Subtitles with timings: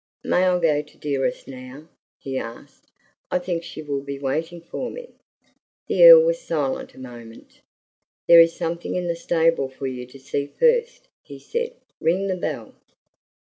[0.23, 1.87] "May I go to Dearest now?"
[2.19, 2.85] he asked.
[3.29, 5.13] "I think she will be waiting for me."
[5.87, 7.61] The Earl was silent a moment.
[8.27, 11.75] "There is something in the stable for you to see first," he said.
[11.99, 12.73] "Ring the bell."